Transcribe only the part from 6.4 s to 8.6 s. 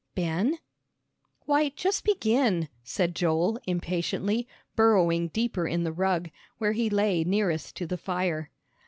where he lay nearest to the fire.